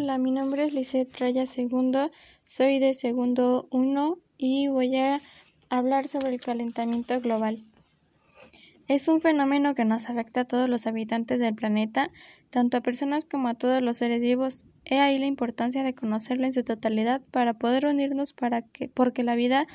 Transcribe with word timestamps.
Hola, 0.00 0.16
mi 0.16 0.30
nombre 0.30 0.62
es 0.62 0.74
Lisette 0.74 1.18
Raya 1.18 1.44
Segundo, 1.44 2.12
soy 2.44 2.78
de 2.78 2.94
segundo 2.94 3.66
1 3.72 4.16
y 4.36 4.68
voy 4.68 4.94
a 4.94 5.18
hablar 5.70 6.06
sobre 6.06 6.34
el 6.34 6.38
calentamiento 6.38 7.20
global. 7.20 7.64
Es 8.86 9.08
un 9.08 9.20
fenómeno 9.20 9.74
que 9.74 9.84
nos 9.84 10.08
afecta 10.08 10.42
a 10.42 10.44
todos 10.44 10.68
los 10.68 10.86
habitantes 10.86 11.40
del 11.40 11.56
planeta, 11.56 12.12
tanto 12.50 12.76
a 12.76 12.80
personas 12.80 13.24
como 13.24 13.48
a 13.48 13.54
todos 13.54 13.82
los 13.82 13.96
seres 13.96 14.20
vivos. 14.20 14.66
He 14.84 15.00
ahí 15.00 15.18
la 15.18 15.26
importancia 15.26 15.82
de 15.82 15.96
conocerlo 15.96 16.46
en 16.46 16.52
su 16.52 16.62
totalidad 16.62 17.20
para 17.32 17.54
poder 17.54 17.84
unirnos 17.84 18.32
para 18.32 18.62
que, 18.62 18.88
porque 18.88 19.24
la 19.24 19.34
vida 19.34 19.66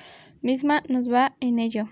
misma 0.41 0.83
nos 0.87 1.11
va 1.11 1.35
en 1.41 1.59
ello. 1.59 1.89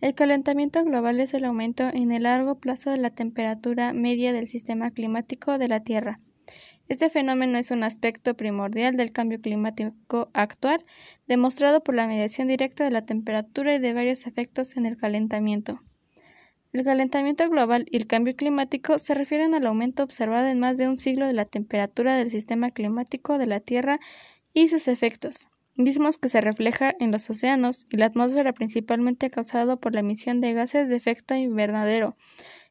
El 0.00 0.16
calentamiento 0.16 0.82
global 0.84 1.20
es 1.20 1.34
el 1.34 1.44
aumento 1.44 1.84
en 1.84 2.10
el 2.10 2.24
largo 2.24 2.56
plazo 2.56 2.90
de 2.90 2.98
la 2.98 3.10
temperatura 3.10 3.92
media 3.92 4.32
del 4.32 4.48
sistema 4.48 4.90
climático 4.90 5.56
de 5.56 5.68
la 5.68 5.84
Tierra. 5.84 6.18
Este 6.88 7.08
fenómeno 7.08 7.58
es 7.58 7.70
un 7.70 7.82
aspecto 7.82 8.34
primordial 8.34 8.96
del 8.96 9.10
cambio 9.10 9.40
climático 9.40 10.28
actual, 10.34 10.84
demostrado 11.26 11.82
por 11.82 11.94
la 11.94 12.06
mediación 12.06 12.48
directa 12.48 12.84
de 12.84 12.90
la 12.90 13.06
temperatura 13.06 13.74
y 13.74 13.78
de 13.78 13.94
varios 13.94 14.26
efectos 14.26 14.76
en 14.76 14.84
el 14.84 14.98
calentamiento. 14.98 15.80
El 16.74 16.84
calentamiento 16.84 17.48
global 17.48 17.86
y 17.90 17.96
el 17.96 18.06
cambio 18.06 18.36
climático 18.36 18.98
se 18.98 19.14
refieren 19.14 19.54
al 19.54 19.66
aumento 19.66 20.02
observado 20.02 20.48
en 20.48 20.58
más 20.58 20.76
de 20.76 20.88
un 20.88 20.98
siglo 20.98 21.26
de 21.26 21.32
la 21.32 21.46
temperatura 21.46 22.16
del 22.16 22.30
sistema 22.30 22.70
climático 22.70 23.38
de 23.38 23.46
la 23.46 23.60
Tierra 23.60 23.98
y 24.52 24.68
sus 24.68 24.88
efectos, 24.88 25.48
mismos 25.76 26.18
que 26.18 26.28
se 26.28 26.40
refleja 26.40 26.94
en 27.00 27.12
los 27.12 27.30
océanos 27.30 27.86
y 27.90 27.96
la 27.96 28.06
atmósfera 28.06 28.52
principalmente 28.52 29.30
causado 29.30 29.80
por 29.80 29.94
la 29.94 30.00
emisión 30.00 30.40
de 30.40 30.52
gases 30.52 30.88
de 30.88 30.96
efecto 30.96 31.34
invernadero 31.34 32.16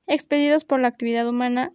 expedidos 0.07 0.66
por 0.66 0.80
la 0.80 0.89
actividad 0.89 1.27
humana 1.27 1.71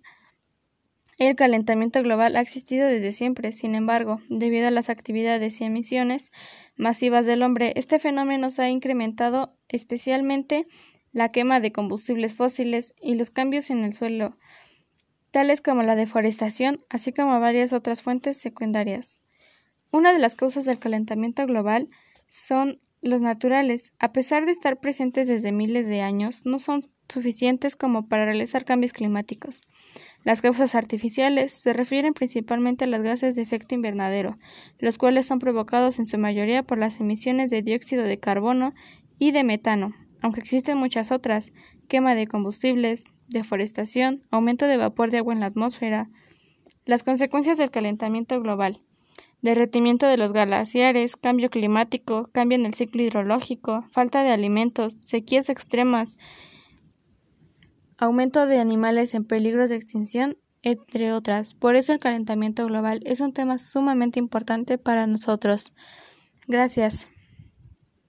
el 1.27 1.35
calentamiento 1.35 2.01
global 2.03 2.37
ha 2.37 2.41
existido 2.41 2.87
desde 2.87 3.11
siempre, 3.11 3.53
sin 3.53 3.75
embargo, 3.75 4.21
debido 4.29 4.69
a 4.69 4.71
las 4.71 4.89
actividades 4.89 5.61
y 5.61 5.65
emisiones 5.65 6.31
masivas 6.77 7.27
del 7.27 7.43
hombre, 7.43 7.73
este 7.75 7.99
fenómeno 7.99 8.51
se 8.51 8.63
ha 8.63 8.71
incrementado 8.71 9.57
especialmente 9.69 10.67
la 11.13 11.33
quema 11.33 11.59
de 11.59 11.73
combustibles 11.73 12.35
fósiles 12.35 12.95
y 13.03 13.17
los 13.17 13.31
cambios 13.31 13.71
en 13.71 13.83
el 13.83 13.95
suelo, 13.95 14.37
tales 15.33 15.61
como 15.61 15.83
la 15.83 15.97
deforestación, 15.97 16.85
así 16.89 17.13
como 17.13 17.41
varias 17.41 17.73
otras 17.73 18.03
fuentes 18.03 18.39
secundarias. 18.39 19.21
Una 19.91 20.13
de 20.13 20.21
las 20.21 20.37
causas 20.37 20.67
del 20.67 20.79
calentamiento 20.79 21.47
global 21.47 21.89
son 22.29 22.81
los 23.01 23.21
naturales, 23.21 23.93
a 23.99 24.13
pesar 24.13 24.45
de 24.45 24.53
estar 24.53 24.81
presentes 24.81 25.29
desde 25.29 25.53
miles 25.53 25.87
de 25.89 26.01
años, 26.01 26.45
no 26.45 26.59
son 26.59 26.83
suficientes 27.09 27.77
como 27.77 28.09
para 28.09 28.25
realizar 28.25 28.65
cambios 28.65 28.93
climáticos. 28.93 29.63
Las 30.25 30.43
causas 30.43 30.75
artificiales 30.75 31.53
se 31.53 31.73
refieren 31.73 32.13
principalmente 32.13 32.85
a 32.85 32.89
los 32.89 33.03
gases 33.03 33.35
de 33.35 33.43
efecto 33.43 33.75
invernadero, 33.75 34.39
los 34.79 34.99
cuales 34.99 35.27
son 35.27 35.39
provocados 35.39 35.99
en 35.99 36.07
su 36.07 36.19
mayoría 36.19 36.63
por 36.63 36.79
las 36.79 37.01
emisiones 37.01 37.51
de 37.51 37.63
dióxido 37.63 38.03
de 38.03 38.19
carbono 38.19 38.75
y 39.19 39.31
de 39.31 39.45
metano, 39.45 39.95
aunque 40.21 40.41
existen 40.41 40.79
muchas 40.79 41.13
otras, 41.13 41.53
quema 41.89 42.15
de 42.15 42.27
combustibles, 42.27 43.05
deforestación, 43.29 44.23
aumento 44.31 44.67
de 44.67 44.77
vapor 44.77 45.11
de 45.11 45.19
agua 45.19 45.35
en 45.35 45.41
la 45.41 45.47
atmósfera. 45.47 46.09
Las 46.85 47.03
consecuencias 47.03 47.59
del 47.59 47.71
calentamiento 47.71 48.41
global. 48.41 48.81
Derretimiento 49.41 50.07
de 50.07 50.17
los 50.17 50.33
glaciares, 50.33 51.17
cambio 51.17 51.49
climático, 51.49 52.29
cambio 52.33 52.57
en 52.57 52.67
el 52.67 52.75
ciclo 52.75 53.03
hidrológico, 53.03 53.85
falta 53.93 54.25
de 54.25 54.31
alimentos, 54.31 54.97
sequías 55.01 55.49
extremas, 55.49 56.19
aumento 57.99 58.47
de 58.47 58.59
animales 58.59 59.15
en 59.15 59.25
peligros 59.25 59.69
de 59.69 59.77
extinción, 59.77 60.39
entre 60.63 61.13
otras. 61.13 61.55
Por 61.55 61.77
eso 61.77 61.93
el 61.93 61.99
calentamiento 61.99 62.67
global 62.67 63.01
es 63.05 63.21
un 63.21 63.33
tema 63.33 63.59
sumamente 63.59 64.19
importante 64.19 64.79
para 64.79 65.07
nosotros. 65.07 65.75
Gracias. 66.47 67.09